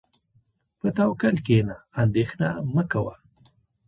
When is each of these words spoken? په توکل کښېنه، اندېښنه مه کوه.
په 0.79 0.87
توکل 0.97 1.35
کښېنه، 1.45 1.75
اندېښنه 2.01 2.47
مه 2.73 2.83
کوه. 2.91 3.13